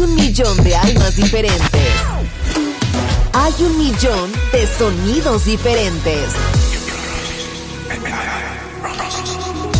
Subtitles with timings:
[0.00, 1.92] un millón de almas diferentes.
[3.32, 6.32] Hay un millón de sonidos diferentes.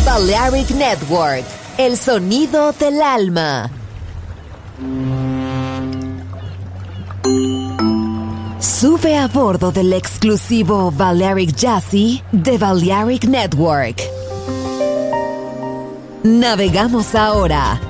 [0.04, 1.44] Balearic Network,
[1.78, 3.70] el sonido del alma.
[8.58, 14.02] Sube a bordo del exclusivo Balearic Jazzy de Balearic Network.
[16.22, 17.89] Navegamos ahora.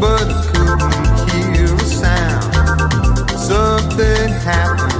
[0.00, 2.44] but couldn't hear a sound.
[3.38, 4.92] Something happened.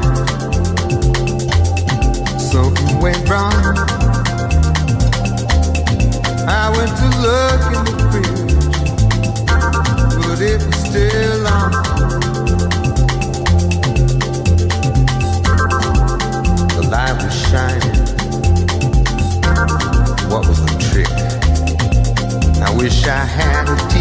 [2.40, 3.76] Something went wrong.
[6.48, 8.54] I went to look in the fridge,
[10.26, 11.86] but it was still on.
[16.90, 17.96] light was shining.
[20.30, 21.12] What was the trick?
[22.62, 23.95] I wish I had a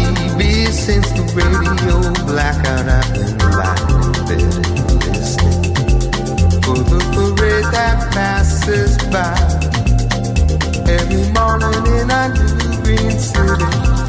[0.72, 2.88] since the radio blackout.
[2.88, 5.74] I've been lying in bed listening
[6.62, 9.34] for the parade that passes by
[10.90, 14.05] every morning in our new green city.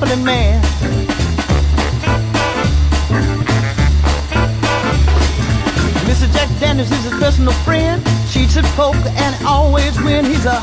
[0.00, 0.62] Traveling man.
[6.06, 6.32] Mr.
[6.32, 8.02] Jack Daniels is his personal friend.
[8.30, 10.24] Cheats at poker and always win.
[10.24, 10.60] He's a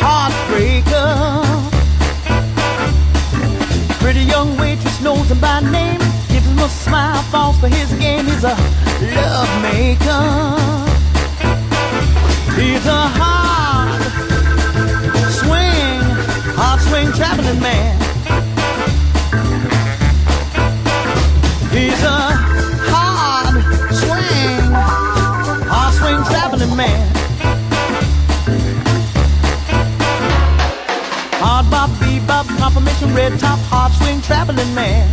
[0.00, 1.44] heartbreaker.
[4.00, 8.24] Pretty young waitress knows him by name Gives him a smile falls for his game.
[8.26, 8.56] He's a
[9.14, 10.56] love maker.
[12.56, 14.02] He's a hard
[15.40, 16.00] swing,
[16.56, 18.09] hard swing traveling man.
[21.80, 22.18] He's a
[22.92, 23.56] hard
[24.00, 24.72] swing,
[25.64, 27.08] hard swing traveling man.
[31.40, 35.08] Hard bop, bebop, confirmation, red top, hard swing traveling man.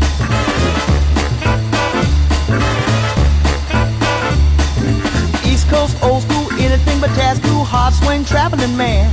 [5.46, 9.10] East Coast, old school, anything but jazz cool, hard swing traveling man.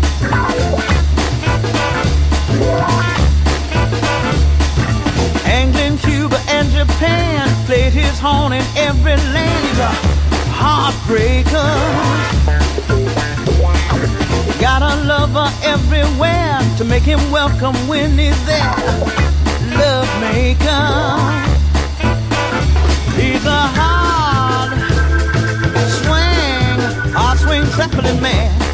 [7.04, 9.66] Japan played his horn in every land.
[9.66, 9.92] He's a
[10.56, 11.72] heartbreaker.
[14.58, 18.74] Got a lover everywhere to make him welcome when he's there.
[19.76, 20.80] Love maker.
[23.20, 24.72] He's a heart
[27.36, 28.73] swing trampling man.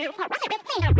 [0.00, 0.12] you.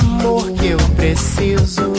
[0.00, 1.92] amor que eu preciso.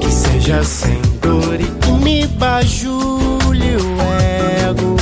[0.00, 3.96] Que seja sem dor e que me bajule o
[4.68, 4.96] ego.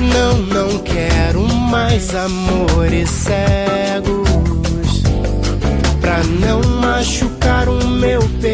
[0.00, 5.02] Não, não quero mais amores cegos.
[6.00, 8.45] Pra não machucar o meu peito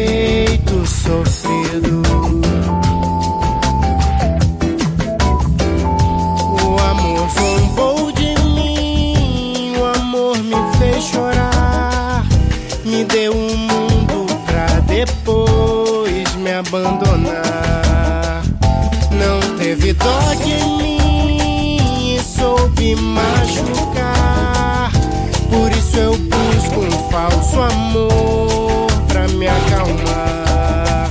[27.35, 31.09] nosso amor pra me acalmar.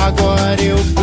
[0.00, 0.95] Agora eu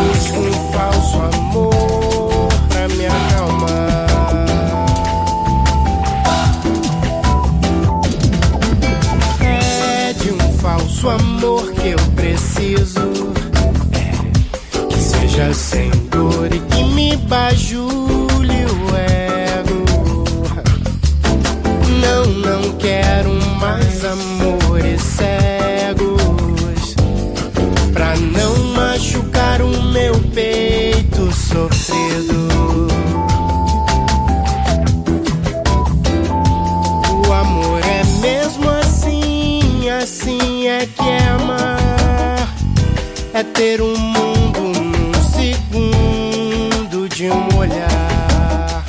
[43.63, 48.83] Ver o um mundo num segundo de um olhar.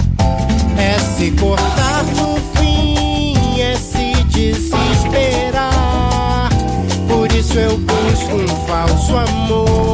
[0.76, 5.68] É se cortar no fim, é se desesperar.
[7.08, 9.93] Por isso eu busco um falso amor.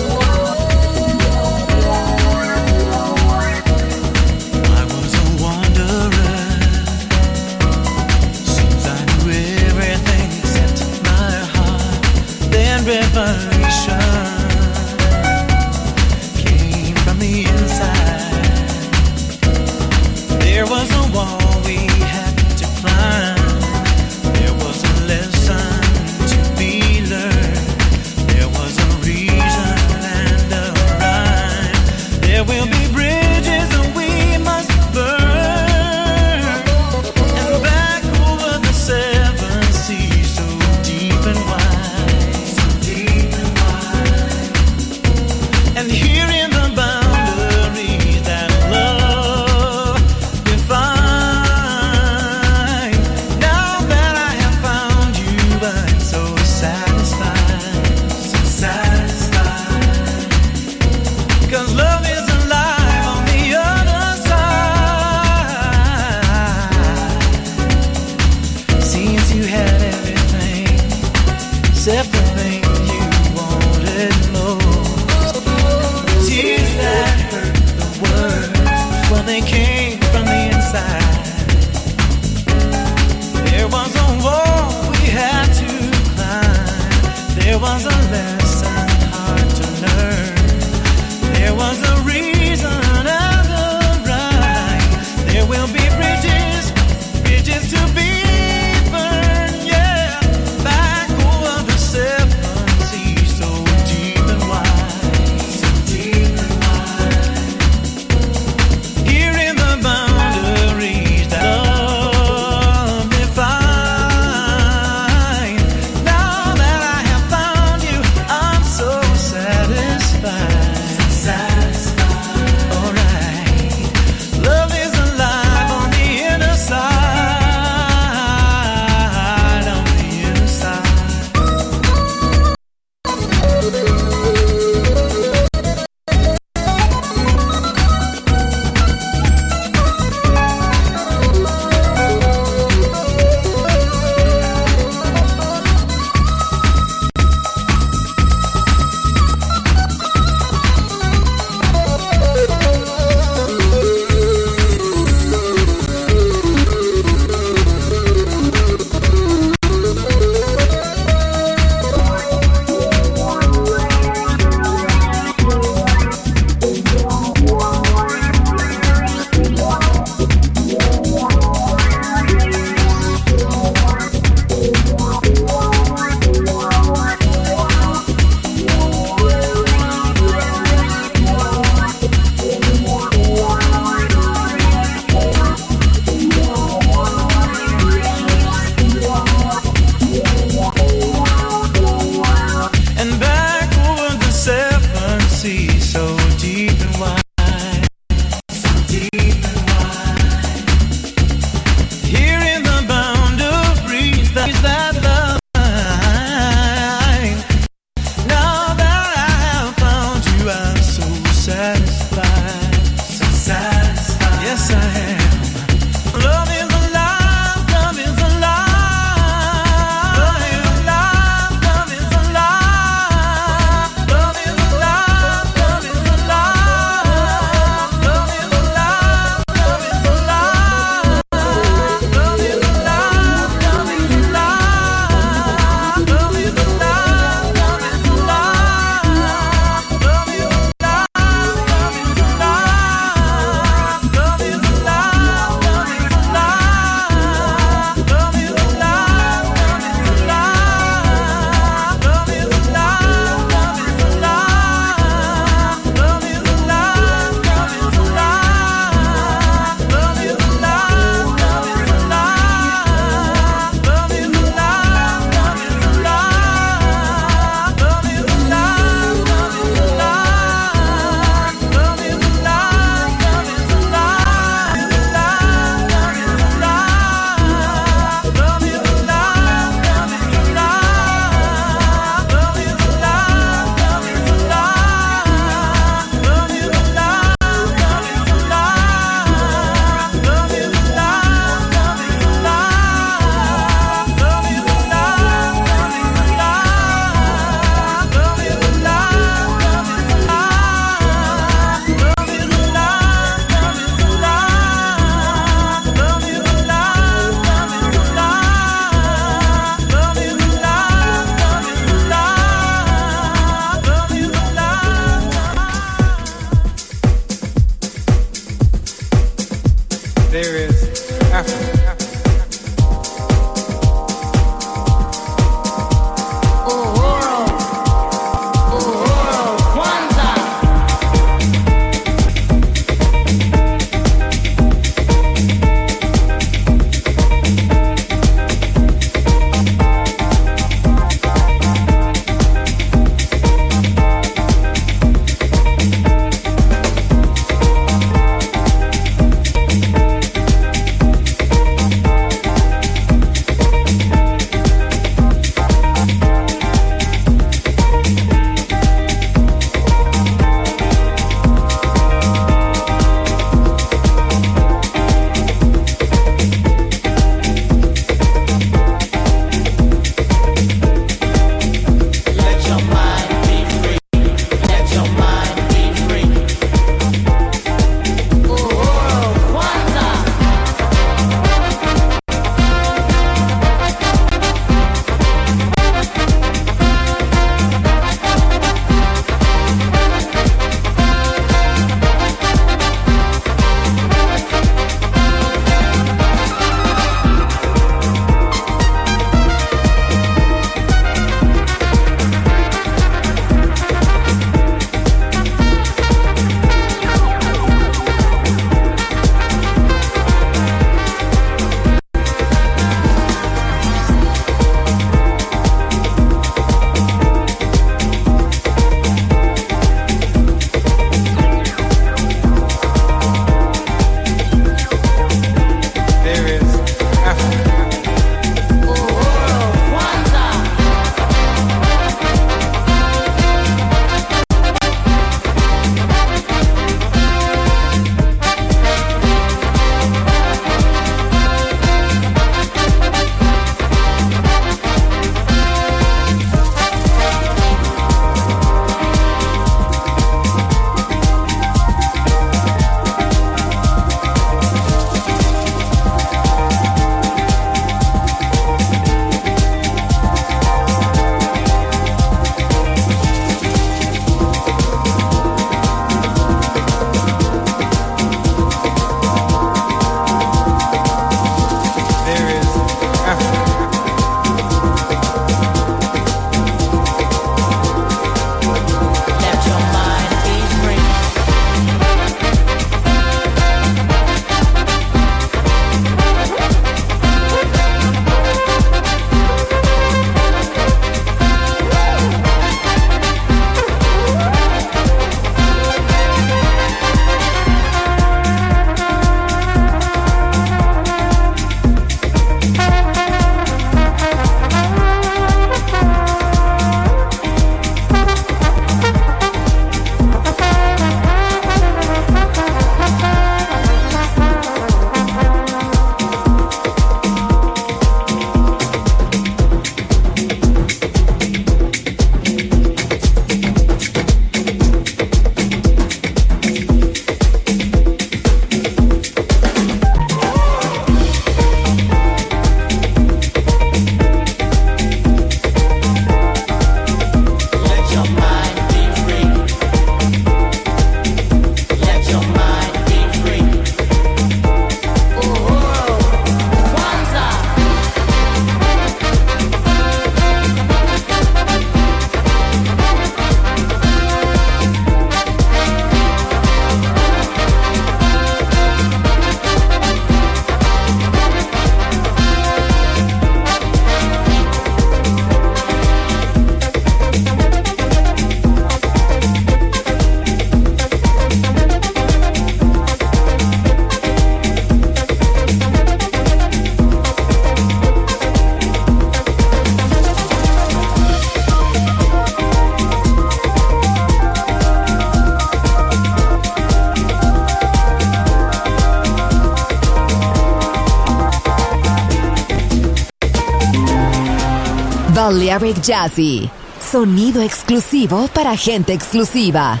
[595.70, 596.68] Balearic Jazzy.
[597.00, 600.00] Sonido exclusivo para gente exclusiva.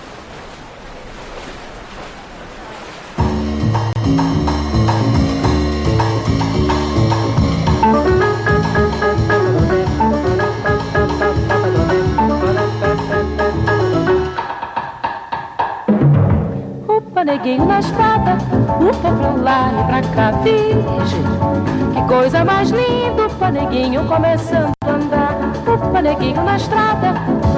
[17.24, 18.38] Neguinho na estrada,
[18.80, 21.22] upa pra lá e pra cá, virgem.
[21.94, 24.79] Que coisa mais linda, upa, neguinho começando
[25.80, 25.88] a andar.
[25.88, 27.14] Upa, neguinho na estrada,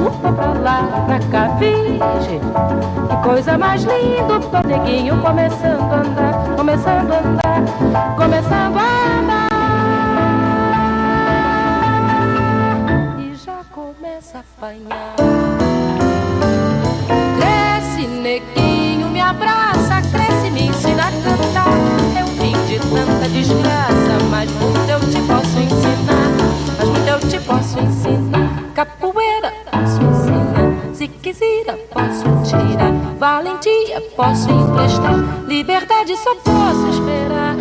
[0.07, 2.41] upa pra lá pra cá, virgem.
[3.09, 7.63] Que coisa mais linda, upa, neguinho começando a andar, começando a andar,
[8.17, 8.83] começando a
[9.19, 9.49] andar.
[13.19, 15.02] E já começa a apanhar.
[27.83, 28.73] Ensinar.
[28.75, 30.95] Capoeira, posso ensinar.
[30.95, 32.93] Se quiser, posso tirar.
[33.19, 35.15] Valentia, posso emprestar.
[35.47, 37.57] Liberdade, só posso esperar.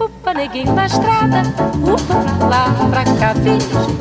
[0.00, 1.42] Upa, neguinho da estrada,
[1.82, 3.98] upa lá, pra cá, virgem.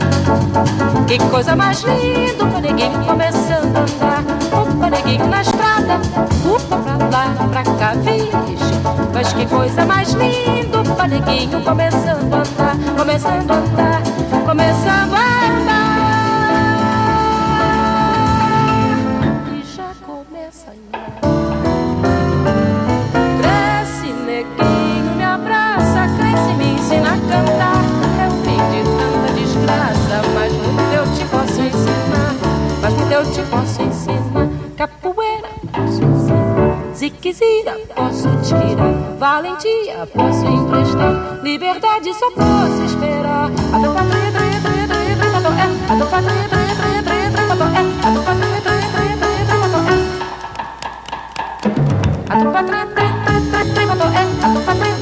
[1.08, 4.24] Que coisa mais linda, upa, neguinho começando a andar.
[4.62, 5.99] Upa, neguinho na estrada,
[6.45, 6.70] upa
[7.10, 8.82] lá, pra cá, virgem.
[9.14, 14.02] Mas que coisa mais linda, upa, neguinho começando a andar, começando a andar,
[14.45, 15.91] começando a andar.
[19.54, 21.12] E já começa a andar.
[23.39, 27.82] Cresce, neguinho, me abraça, cresce, me ensina a cantar.
[28.20, 32.34] É o fim de tanta desgraça, mas muito eu te posso ensinar.
[32.82, 34.47] Mas muito eu te posso ensinar.
[34.76, 36.41] Capoeira, posso ensinar.
[37.02, 38.93] Ziquezira, posso tirar.
[39.18, 41.39] Valentia, posso emprestar.
[41.41, 43.49] Liberdade, só posso esperar.
[43.74, 45.89] A do patria, tria, tria, tria, tria, tria, é.
[45.89, 48.06] A do patria, tria, tria, tria, tria, tria, é.
[48.06, 50.06] A do patria, tria, tria, tria, tria, tria, é.
[52.30, 54.45] A do patria, tria, tria, tria, tria, tria, é.
[54.45, 55.02] A do patria,